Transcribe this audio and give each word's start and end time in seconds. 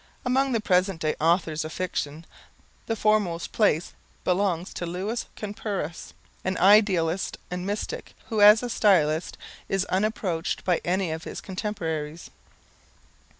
Among 0.25 0.51
the 0.51 0.59
present 0.59 1.01
day 1.01 1.13
authors 1.21 1.63
of 1.63 1.71
fiction, 1.71 2.25
the 2.87 2.95
foremost 2.95 3.51
place 3.51 3.93
belongs 4.23 4.73
to 4.73 4.87
Louis 4.87 5.27
Conperus, 5.35 6.13
an 6.43 6.57
idealist 6.57 7.37
and 7.51 7.67
mystic, 7.67 8.15
who 8.29 8.41
as 8.41 8.63
a 8.63 8.69
stylist 8.71 9.37
is 9.69 9.85
unapproached 9.85 10.65
by 10.65 10.81
any 10.83 11.11
of 11.11 11.25
his 11.25 11.39
contemporaries. 11.39 12.31